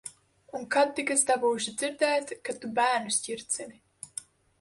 Un 0.59 0.63
kad 0.75 0.93
tik 0.99 1.11
es 1.15 1.23
dabūšu 1.31 1.73
dzirdēt, 1.81 2.33
ka 2.49 2.55
tu 2.63 2.71
bērnus 2.81 3.21
ķircini. 3.27 3.79